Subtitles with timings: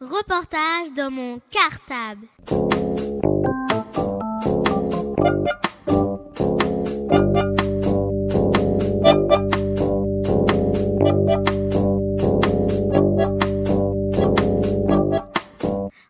[0.00, 2.26] Reportage dans mon cartable.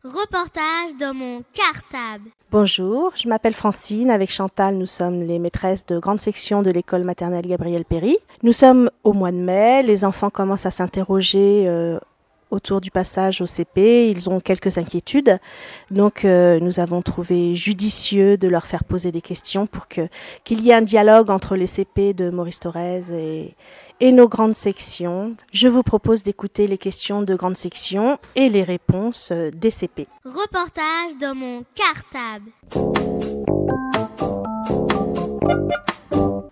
[0.03, 2.31] Reportage dans mon cartable.
[2.51, 4.11] Bonjour, je m'appelle Francine.
[4.11, 8.17] Avec Chantal, nous sommes les maîtresses de grande section de l'école maternelle Gabriel Péry.
[8.43, 9.83] Nous sommes au mois de mai.
[9.83, 11.99] Les enfants commencent à s'interroger euh,
[12.55, 14.11] autour du passage au CP.
[14.11, 15.39] Ils ont quelques inquiétudes.
[15.91, 20.09] Donc, euh, nous avons trouvé judicieux de leur faire poser des questions pour que
[20.45, 23.55] qu'il y ait un dialogue entre les CP de Maurice Thorez et,
[24.01, 25.37] et nos grandes sections.
[25.53, 30.07] Je vous propose d'écouter les questions de grande section et les réponses euh, des CP.
[30.25, 32.51] Reportage dans mon cartable.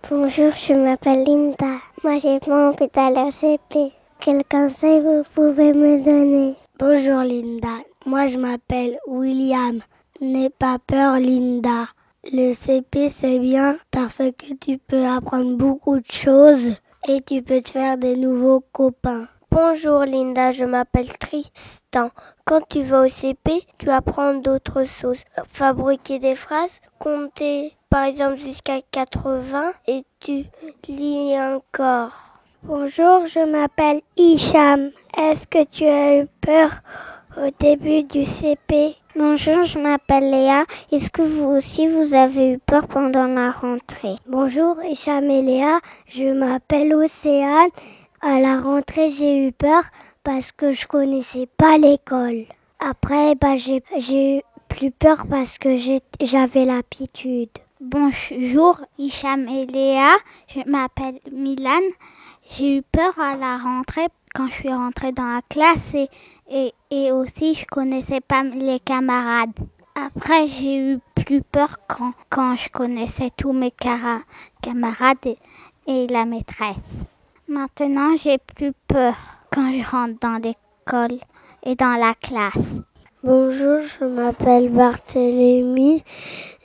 [0.09, 1.79] Bonjour, je m'appelle Linda.
[2.03, 3.91] Moi, j'ai d'aller au CP.
[4.25, 6.55] Quel conseil vous pouvez me donner?
[6.79, 9.81] Bonjour Linda, moi je m'appelle William.
[10.21, 11.87] N'aie pas peur Linda.
[12.31, 17.59] Le CP c'est bien parce que tu peux apprendre beaucoup de choses et tu peux
[17.59, 19.27] te faire des nouveaux copains.
[19.51, 22.09] Bonjour Linda, je m'appelle Tristan.
[22.45, 25.19] Quand tu vas au CP, tu apprends d'autres choses.
[25.43, 30.45] Fabriquer des phrases, compter par exemple jusqu'à 80 et tu
[30.87, 32.32] lis encore.
[32.65, 34.91] Bonjour, je m'appelle Hicham.
[35.17, 36.69] Est-ce que tu as eu peur
[37.35, 40.63] au début du CP Bonjour, je m'appelle Léa.
[40.89, 44.15] Est-ce que vous aussi vous avez eu peur pendant la rentrée?
[44.27, 45.81] Bonjour, Hicham et Léa.
[46.07, 47.67] Je m'appelle Océane.
[48.21, 49.83] À la rentrée, j'ai eu peur
[50.23, 52.45] parce que je connaissais pas l'école.
[52.79, 55.75] Après, bah, j'ai eu plus peur parce que
[56.21, 57.49] j'avais l'habitude.
[57.81, 60.15] Bonjour, Hicham et Léa.
[60.47, 61.81] Je m'appelle Milan.
[62.55, 67.55] J'ai eu peur à la rentrée quand je suis rentrée dans la classe et, aussi
[67.55, 69.57] je connaissais pas les camarades.
[69.95, 71.77] Après, j'ai eu plus peur
[72.29, 75.37] quand, je connaissais tous mes camarades et,
[75.87, 76.77] et la maîtresse.
[77.47, 79.15] Maintenant, j'ai plus peur
[79.51, 81.19] quand je rentre dans l'école
[81.63, 82.77] et dans la classe.
[83.25, 86.03] Bonjour, je m'appelle Barthélémy.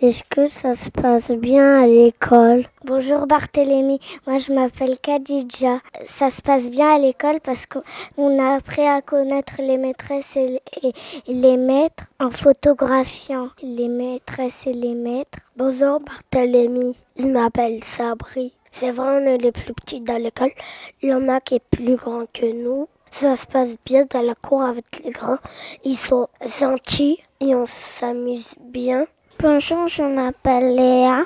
[0.02, 2.64] Est-ce que ça se passe bien à l'école?
[2.84, 5.78] Bonjour Barthélémy, moi je m'appelle Khadija.
[6.04, 10.60] Ça se passe bien à l'école parce qu'on a appris à connaître les maîtresses et
[11.28, 15.38] les maîtres en photographiant les maîtresses et les maîtres.
[15.56, 18.52] Bonjour Barthélémy, je m'appelle Sabri.
[18.72, 20.50] C'est vrai, on est les plus petits dans l'école.
[21.02, 22.88] Il y en a qui est plus grand que nous.
[23.10, 25.38] Ça se passe bien dans la cour avec les grands.
[25.84, 26.28] Ils sont
[26.60, 29.06] gentils et on s'amuse bien.
[29.41, 31.24] Bonjour, je m'appelle Léa.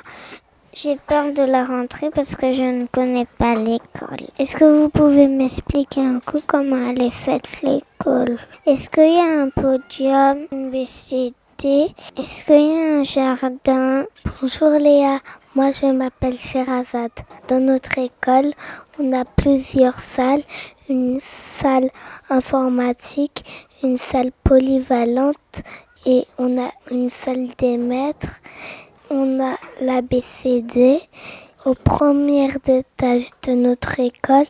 [0.75, 4.27] J'ai peur de la rentrée parce que je ne connais pas l'école.
[4.39, 8.39] Est-ce que vous pouvez m'expliquer un coup comment elle est faite l'école?
[8.65, 14.05] Est-ce qu'il y a un podium, une BCD Est-ce qu'il y a un jardin?
[14.41, 15.19] Bonjour Léa,
[15.53, 17.11] moi je m'appelle Sherazade.
[17.47, 18.53] Dans notre école,
[18.99, 20.43] on a plusieurs salles
[20.89, 21.89] une salle
[22.29, 23.43] informatique,
[23.83, 25.63] une salle polyvalente
[26.05, 28.41] et on a une salle des maîtres.
[29.09, 31.01] On a l'ABCD.
[31.65, 34.47] Au premier étage de notre école,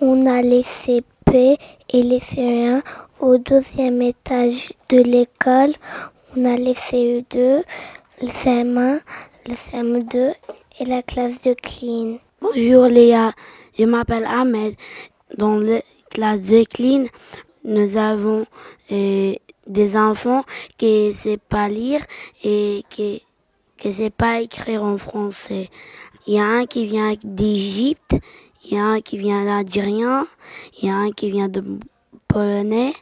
[0.00, 1.56] on a les CP
[1.90, 2.82] et les CE1.
[3.20, 5.74] Au deuxième étage de l'école,
[6.36, 7.62] on a les CE2,
[8.22, 9.00] le CM1,
[9.46, 10.34] le CM2
[10.80, 12.18] et la classe de clean.
[12.40, 13.32] Bonjour Léa,
[13.78, 14.74] je m'appelle Ahmed
[15.36, 15.80] dans la
[16.10, 17.04] classe de clean,
[17.64, 18.46] nous avons
[18.90, 19.34] euh,
[19.66, 20.44] des enfants
[20.78, 22.00] qui ne savent pas lire
[22.42, 23.22] et qui
[23.84, 25.68] ne savent pas écrire en français.
[26.26, 28.16] Il y a un qui vient d'Égypte,
[28.64, 30.26] il y a un qui vient d'Algérien,
[30.78, 31.62] il y a un qui vient de
[32.26, 32.94] polonais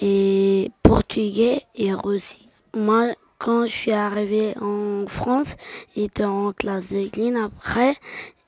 [0.00, 2.48] et portugais et russie.
[2.76, 5.54] Moi, quand je suis arrivée en France,
[5.96, 7.36] j'étais en classe de clean.
[7.36, 7.96] Après,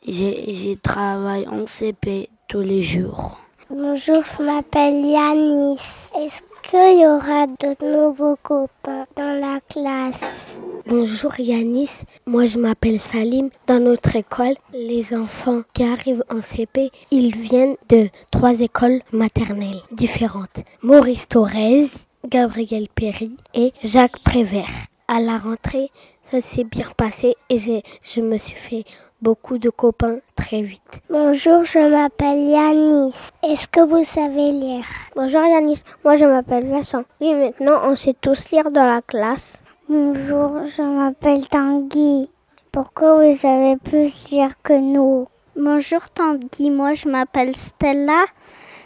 [0.07, 3.39] j'ai travaillé en CP tous les jours.
[3.69, 5.79] Bonjour, je m'appelle Yanis.
[6.19, 10.59] Est-ce qu'il y aura de nouveaux copains dans la classe?
[10.87, 11.91] Bonjour Yanis,
[12.27, 13.51] moi je m'appelle Salim.
[13.67, 19.83] Dans notre école, les enfants qui arrivent en CP, ils viennent de trois écoles maternelles
[19.93, 20.65] différentes.
[20.83, 21.89] Maurice Thorez,
[22.27, 24.71] Gabriel Perry et Jacques Prévert.
[25.07, 25.91] À la rentrée,
[26.25, 28.85] ça s'est bien passé et je me suis fait
[29.23, 31.01] beaucoup de copains très vite.
[31.11, 33.15] Bonjour, je m'appelle Yanis.
[33.43, 34.85] Est-ce que vous savez lire?
[35.15, 37.05] Bonjour Yanis, moi je m'appelle Vincent.
[37.21, 39.63] Oui, maintenant on sait tous lire dans la classe.
[39.89, 42.29] Bonjour, je m'appelle Tanguy.
[42.73, 45.27] Pourquoi vous savez plus lire que nous?
[45.57, 48.25] Bonjour Tanguy, moi je m'appelle Stella.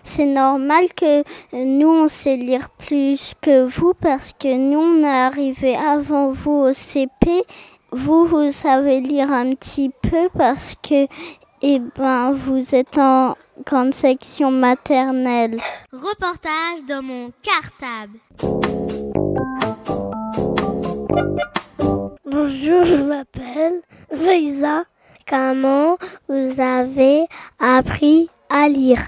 [0.02, 1.22] c'est normal que
[1.52, 6.68] nous, on sait lire plus que vous parce que nous, on est arrivé avant vous
[6.68, 7.44] au CP.
[7.92, 11.06] Vous, vous savez lire un petit peu parce que,
[11.62, 15.60] eh ben, vous êtes en grande section maternelle.
[15.92, 18.18] Reportage dans mon cartable.
[22.24, 24.84] Bonjour, je m'appelle Veisa.
[25.26, 25.96] Comment
[26.28, 27.26] vous avez
[27.58, 29.00] appris à lire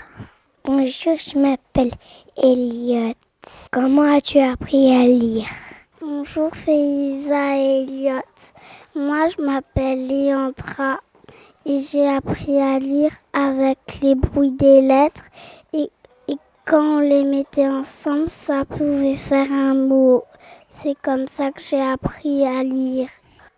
[0.65, 1.93] Bonjour, je m'appelle
[2.37, 3.15] Elliot.
[3.71, 5.47] Comment as-tu appris à lire?
[6.19, 8.23] Bonjour, Faiza et Elliot.
[8.95, 10.99] Moi, je m'appelle Léandra
[11.67, 15.27] et j'ai appris à lire avec les bruits des lettres
[15.75, 15.91] et,
[16.65, 20.23] quand on les mettait ensemble, ça pouvait faire un mot.
[20.71, 23.09] C'est comme ça que j'ai appris à lire.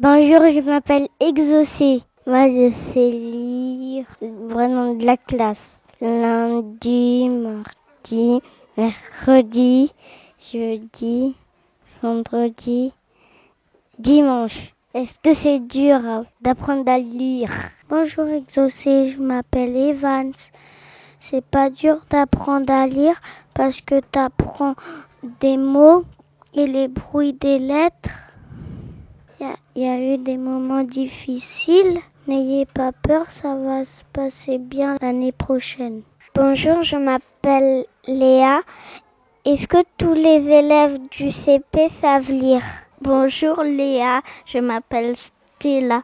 [0.00, 2.02] Bonjour, je m'appelle Exaucé.
[2.26, 5.80] Moi, je sais lire vraiment de la classe.
[6.00, 8.40] Lundi, mardi,
[8.76, 9.92] mercredi,
[10.40, 11.36] jeudi,
[12.02, 12.92] vendredi,
[13.98, 14.74] dimanche.
[14.94, 16.00] Est-ce que c'est dur
[16.40, 17.50] d'apprendre à lire?
[17.88, 20.32] Bonjour Exaucé, je m'appelle Evans.
[21.20, 23.20] C'est pas dur d'apprendre à lire
[23.54, 24.74] parce que tu apprends
[25.40, 26.04] des mots
[26.54, 28.10] et les bruits des lettres?
[29.40, 29.46] Il
[29.76, 31.98] y, y, a eu des moments difficiles.
[32.26, 36.02] N'ayez pas peur, ça va se passer bien l'année prochaine.
[36.34, 38.60] Bonjour, je m'appelle Léa.
[39.50, 42.60] Est-ce que tous les élèves du CP savent lire?
[43.00, 46.02] Bonjour Léa, je m'appelle Stella.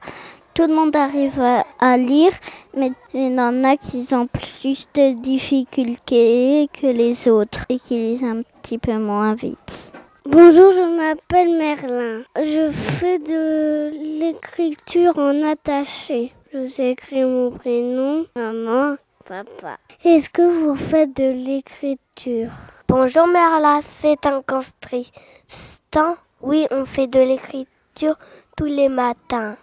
[0.54, 1.38] Tout le monde arrive
[1.78, 2.32] à, lire,
[2.74, 7.98] mais il y en a qui ont plus de difficultés que les autres et qui
[7.98, 9.92] lisent un petit peu moins vite.
[10.24, 12.22] Bonjour, je m'appelle Merlin.
[12.36, 13.90] Je fais de
[14.20, 16.32] l'écriture en attaché.
[16.50, 18.96] Je sais écrire mon prénom, maman,
[19.28, 19.76] papa.
[20.02, 22.48] Est-ce que vous faites de l'écriture?
[22.86, 26.16] Bonjour Merla, c'est un constant.
[26.42, 28.16] Oui, on fait de l'écriture
[28.56, 29.56] tous les matins.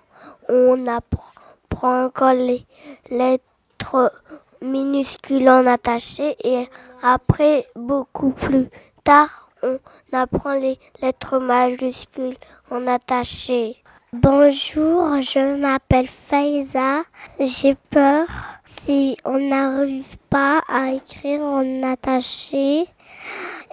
[0.50, 2.66] On apprend encore les
[3.12, 4.12] lettres
[4.62, 6.68] minuscules en attaché et
[7.04, 8.70] après, beaucoup plus
[9.04, 9.78] tard, on
[10.12, 12.38] apprend les lettres majuscules
[12.72, 13.78] en attaché.
[14.14, 17.04] Bonjour, je m'appelle Faiza.
[17.40, 18.28] J'ai peur
[18.66, 22.88] si on n'arrive pas à écrire en attaché.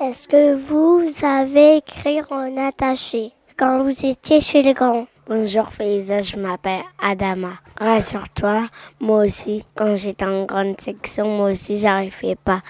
[0.00, 5.06] Est-ce que vous savez écrire en attaché quand vous étiez chez les grands?
[5.28, 7.58] Bonjour Faiza, je m'appelle Adama.
[7.78, 8.68] Rassure-toi,
[9.00, 12.62] moi aussi, quand j'étais en grande section, moi aussi, j'arrivais pas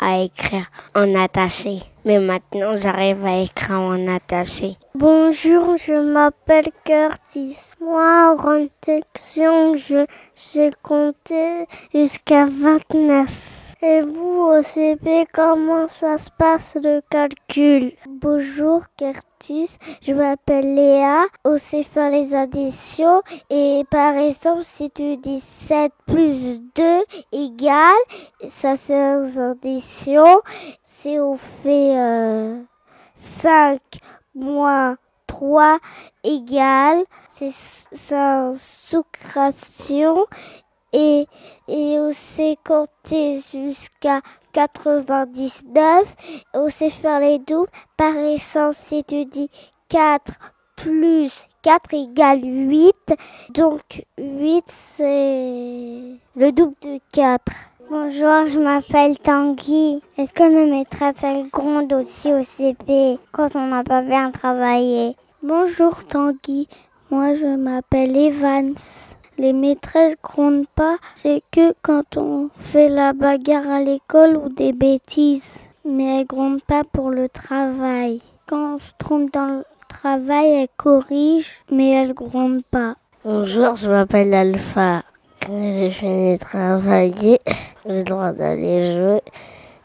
[0.00, 1.82] à écrire en attaché.
[2.04, 4.76] Mais maintenant, j'arrive à écrire en attaché.
[4.96, 7.56] Bonjour, je m'appelle Curtis.
[7.80, 10.04] Moi, en grande section, je
[10.34, 13.61] sais compter jusqu'à 29.
[13.84, 17.92] Et vous, au CP, comment ça se passe le calcul?
[18.06, 19.76] Bonjour, Curtis.
[20.00, 21.24] Je m'appelle Léa.
[21.44, 23.22] On sait faire les additions.
[23.50, 27.02] Et par exemple, si tu dis 7 plus 2
[27.32, 27.96] égale,
[28.46, 30.40] ça c'est les additions.
[30.82, 32.62] Si on fait euh,
[33.16, 33.80] 5
[34.36, 34.96] moins
[35.26, 35.80] 3
[36.22, 40.26] égale, c'est sa soustraction
[40.92, 41.26] et,
[41.68, 44.20] et on sait compter jusqu'à
[44.52, 46.14] 99.
[46.54, 47.70] On sait faire les doubles.
[47.96, 49.50] Par exemple, si tu dis
[49.88, 50.32] 4
[50.76, 51.30] plus
[51.62, 52.94] 4 égale 8,
[53.50, 57.40] donc 8 c'est le double de 4.
[57.88, 60.00] Bonjour, je m'appelle Tanguy.
[60.16, 65.14] Est-ce que nos maîtresses elles grondent aussi au CP quand on n'a pas bien travaillé?
[65.42, 66.68] Bonjour Tanguy,
[67.10, 68.74] moi je m'appelle Evans.
[69.38, 74.72] Les maîtresses grondent pas, c'est que quand on fait la bagarre à l'école ou des
[74.72, 75.58] bêtises.
[75.84, 78.20] Mais elles grondent pas pour le travail.
[78.46, 82.94] Quand on se trompe dans le travail, elles corrigent, mais elles grondent pas.
[83.24, 85.02] Bonjour, je m'appelle Alpha.
[85.44, 87.40] Quand j'ai fini de travailler,
[87.86, 89.22] j'ai le droit d'aller jouer.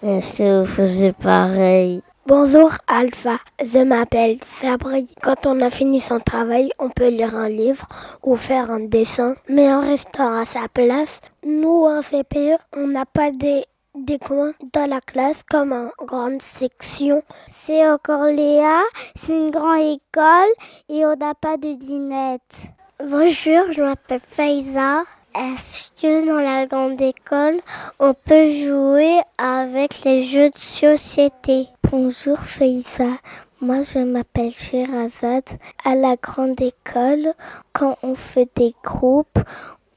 [0.03, 5.07] Est-ce que vous faisiez pareil Bonjour Alpha, je m'appelle Fabri.
[5.23, 7.87] Quand on a fini son travail, on peut lire un livre
[8.21, 11.21] ou faire un dessin, mais en restant à sa place.
[11.45, 13.63] Nous, en CPE, on n'a pas des,
[13.95, 17.23] des coins dans la classe comme en grande section.
[17.49, 18.81] C'est encore Léa,
[19.15, 20.51] c'est une grande école
[20.89, 22.67] et on n'a pas de dinette.
[22.99, 25.03] Bonjour, je m'appelle Faiza.
[25.39, 27.61] Est-ce que dans la grande école,
[27.99, 31.67] on peut jouer avec les jeux de société?
[31.91, 33.19] Bonjour Faiza,
[33.61, 35.59] moi je m'appelle Sherazade.
[35.85, 37.35] À la grande école,
[37.71, 39.37] quand on fait des groupes,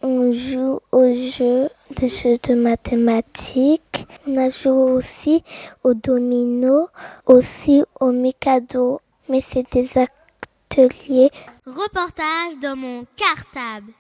[0.03, 5.43] on joue aux jeux, des jeux de mathématiques On a joué aussi
[5.85, 6.89] au domino,
[7.25, 9.01] aussi au mikado.
[9.31, 11.31] Mais c'est des ateliers.
[11.65, 13.95] Reportage dans mon cartable.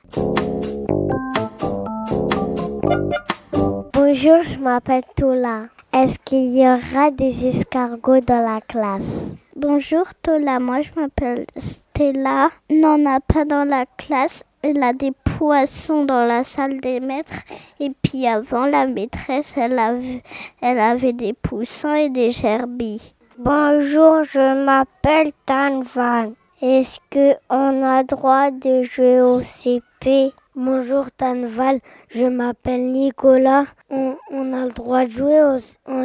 [4.12, 5.66] Bonjour, je m'appelle Tola.
[5.92, 9.30] Est-ce qu'il y aura des escargots dans la classe?
[9.54, 12.48] Bonjour Tola, moi je m'appelle Stella.
[12.68, 14.42] Non, on n'a pas dans la classe.
[14.62, 17.44] Elle a des poissons dans la salle des maîtres.
[17.78, 20.24] Et puis avant, la maîtresse, elle avait,
[20.60, 23.12] elle avait des poussins et des gerbilles.
[23.38, 26.32] Bonjour, je m'appelle Tanvan.
[26.60, 33.64] Est-ce qu'on a droit de jouer au CP Bonjour Tanval, je m'appelle Nicolas.
[33.88, 34.12] On,
[34.52, 35.56] a le droit de jouer au,
[35.90, 36.04] en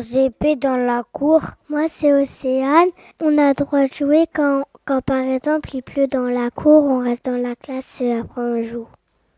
[0.56, 1.42] dans la cour.
[1.68, 2.88] Moi c'est Océane.
[3.22, 7.00] On a le droit de jouer quand, par exemple il pleut dans la cour, on
[7.00, 8.88] reste dans la classe et après on joue.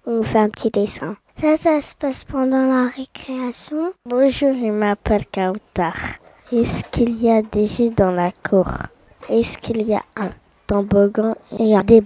[0.06, 1.18] On fait un petit dessin.
[1.42, 3.94] Ça, ça se passe pendant la récréation.
[4.06, 5.96] Bonjour, je m'appelle Kautar.
[6.52, 8.68] Est-ce qu'il y a des jeux dans la cour?
[9.30, 10.30] Est-ce qu'il y a un
[10.68, 12.02] toboggan et un des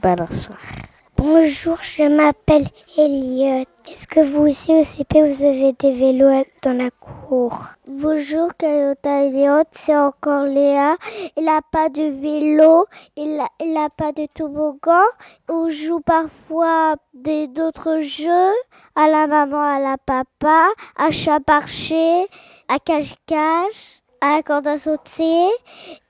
[1.23, 2.65] Bonjour, je m'appelle
[2.97, 3.65] Elliot.
[3.87, 7.59] Est-ce que vous aussi au CP vous avez des vélos dans la cour?
[7.85, 10.95] Bonjour Kayota Elliot, c'est encore Léa.
[11.37, 15.03] Il n'a pas de vélo, il n'a a pas de toboggan.
[15.47, 18.55] On joue parfois d'autres jeux
[18.95, 22.25] à la maman, à la papa, à chat marché,
[22.67, 25.49] à cache-cache, à la corde à sauter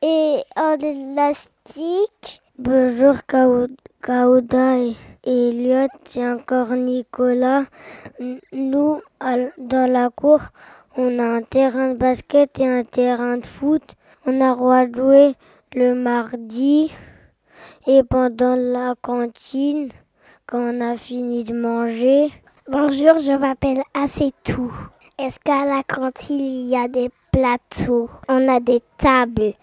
[0.01, 2.40] et en élastique.
[2.63, 7.63] Bonjour Kauda et Elliot et encore Nicolas.
[8.53, 9.01] Nous,
[9.57, 10.41] dans la cour,
[10.95, 13.81] on a un terrain de basket et un terrain de foot.
[14.27, 14.55] On a
[14.95, 15.33] jouer
[15.73, 16.93] le mardi
[17.87, 19.89] et pendant la cantine,
[20.45, 22.31] quand on a fini de manger.
[22.67, 24.71] Bonjour, je m'appelle Assetou.
[25.17, 28.07] Est-ce qu'à la cantine, il y a des plateaux?
[28.29, 29.53] On a des tables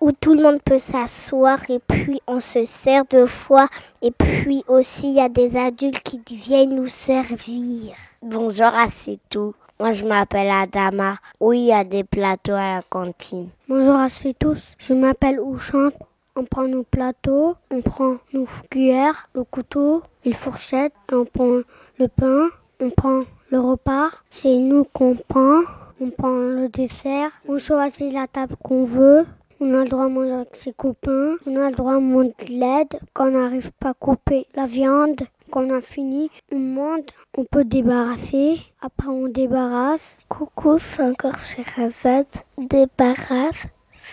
[0.00, 3.68] où tout le monde peut s'asseoir et puis on se sert deux fois
[4.02, 7.94] et puis aussi il y a des adultes qui viennent nous servir.
[8.22, 9.54] Bonjour à c'est tout.
[9.78, 11.16] Moi je m'appelle Adama.
[11.38, 13.48] Oui, il y a des plateaux à la cantine.
[13.68, 14.58] Bonjour à tous.
[14.78, 15.94] Je m'appelle Ouchante.
[16.36, 21.60] On prend nos plateaux, on prend nos cuillères, le couteau, une fourchette, et on prend
[21.98, 22.48] le pain,
[22.80, 24.08] on prend le repas.
[24.30, 25.60] C'est nous qu'on prend.
[26.00, 27.30] On prend le dessert.
[27.46, 29.26] On choisit la table qu'on veut.
[29.62, 31.36] On a le droit de manger avec ses copains.
[31.46, 34.66] On a le droit de manger de l'aide quand on n'arrive pas à couper la
[34.66, 35.20] viande.
[35.50, 38.58] Quand on a fini, on monte, on peut débarrasser.
[38.80, 40.16] Après, on débarrasse.
[40.30, 42.24] Coucou, c'est encore Sherazade.
[42.56, 43.66] Débarrasse,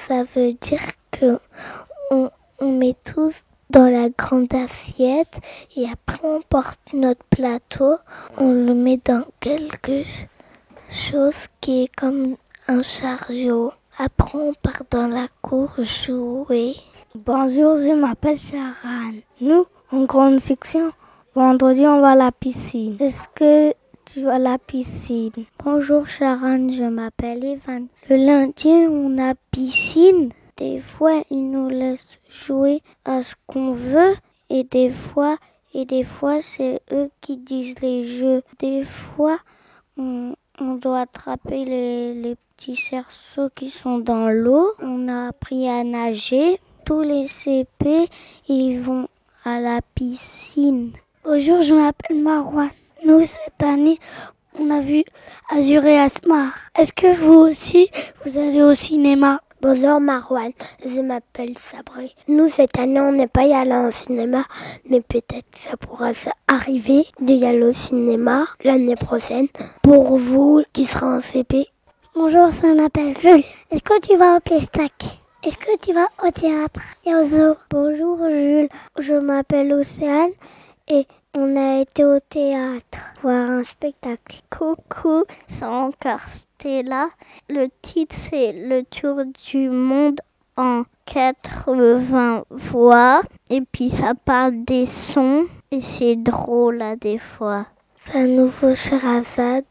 [0.07, 1.39] ça veut dire que
[2.11, 5.39] on, on met tous dans la grande assiette
[5.77, 7.95] et après on porte notre plateau,
[8.37, 10.03] on le met dans quelque
[10.89, 12.35] chose qui est comme
[12.67, 13.71] un chariot.
[13.99, 16.75] Après, on part dans la cour jouer.
[17.15, 19.13] Bonjour, je m'appelle Sharan.
[19.41, 20.91] Nous, en grande section,
[21.33, 22.97] vendredi, on va à la piscine.
[22.99, 23.73] Est-ce que
[24.05, 25.31] tu vas à la piscine?
[25.65, 27.87] Bonjour, Sharan, je m'appelle Evan.
[28.07, 30.29] Le lundi, on a piscine.
[30.57, 34.15] Des fois, ils nous laissent jouer à ce qu'on veut
[34.51, 35.37] et des fois,
[35.73, 38.43] et des fois, c'est eux qui disent les jeux.
[38.59, 39.39] Des fois,
[39.97, 44.71] on, on doit attraper les, les petits cerceaux qui sont dans l'eau.
[44.81, 46.59] On a appris à nager.
[46.85, 48.07] Tous les CP,
[48.47, 49.07] ils vont
[49.43, 50.91] à la piscine.
[51.23, 52.71] Bonjour, je m'appelle Marouane.
[53.05, 53.99] Nous, cette année,
[54.57, 55.03] on a vu
[55.49, 56.53] Azur et Asmar.
[56.75, 57.89] Est-ce que vous aussi,
[58.25, 59.41] vous allez au cinéma?
[59.61, 62.15] Bonjour Marouane, je m'appelle Sabri.
[62.27, 64.43] Nous, cette année, on n'est pas allé au cinéma,
[64.89, 66.11] mais peut-être ça pourra
[66.47, 69.47] arriver d'y aller au cinéma l'année prochaine.
[69.83, 71.67] Pour vous qui serez en CP,
[72.19, 73.43] Bonjour, je m'appelle Jules.
[73.69, 74.91] Est-ce que tu vas au Pestac?
[75.43, 76.81] Est-ce que tu vas au théâtre?
[77.05, 77.55] Et au zoo?
[77.69, 80.31] Bonjour Jules, je m'appelle Océane
[80.87, 81.05] et
[81.35, 84.41] on a été au théâtre voir un spectacle.
[84.49, 87.09] Coucou, c'est encore Stella.
[87.49, 89.21] Le titre c'est Le tour
[89.51, 90.19] du monde
[90.57, 93.21] en 80 voix
[93.51, 97.67] et puis ça parle des sons et c'est drôle à des fois.
[98.09, 99.65] C'est un nouveau Sherazade.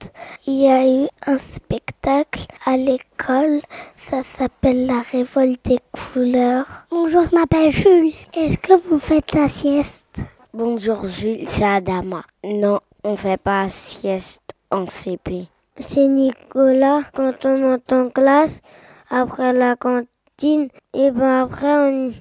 [0.46, 3.62] Il y a eu un spectacle à l'école.
[3.96, 6.86] Ça s'appelle La révolte des couleurs.
[6.90, 8.12] Bonjour, je m'appelle Jules.
[8.34, 10.18] Est-ce que vous faites la sieste?
[10.52, 12.24] Bonjour Jules, c'est Adama.
[12.44, 15.46] Non, on fait pas sieste en CP.
[15.78, 17.02] C'est Nicolas.
[17.14, 18.60] Quand on monte en classe,
[19.08, 22.12] après la cantine, et ben après on,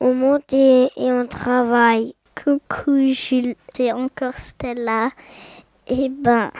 [0.00, 2.14] on monte et, et on travaille.
[2.42, 5.10] Coucou Jules, c'est encore Stella.
[5.86, 6.50] Eh ben,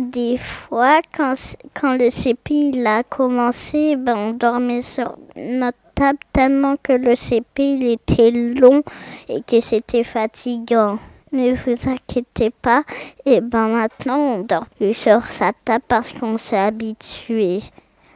[0.00, 1.34] des fois, quand,
[1.96, 7.92] le CP il a commencé, ben, on dormait sur notre table tellement que le CP
[7.92, 8.82] était long
[9.28, 10.98] et que c'était fatigant.
[11.30, 12.84] Ne vous inquiétez pas,
[13.24, 17.60] et ben maintenant on dort plus sur sa table parce qu'on s'est habitué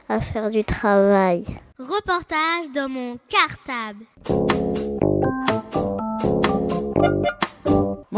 [0.08, 1.44] à faire du travail.
[1.78, 4.04] Reportage dans mon cartable.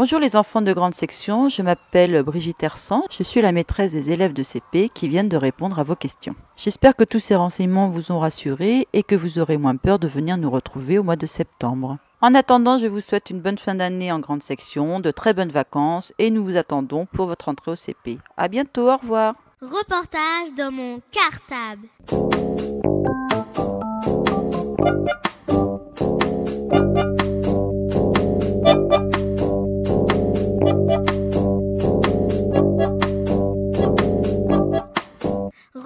[0.01, 4.09] Bonjour les enfants de grande section, je m'appelle Brigitte Hersan, je suis la maîtresse des
[4.09, 6.33] élèves de CP qui viennent de répondre à vos questions.
[6.57, 10.07] J'espère que tous ces renseignements vous ont rassuré et que vous aurez moins peur de
[10.07, 11.99] venir nous retrouver au mois de septembre.
[12.19, 15.51] En attendant, je vous souhaite une bonne fin d'année en grande section, de très bonnes
[15.51, 18.17] vacances et nous vous attendons pour votre entrée au CP.
[18.37, 19.35] À bientôt, au revoir.
[19.61, 21.89] Reportage dans mon cartable.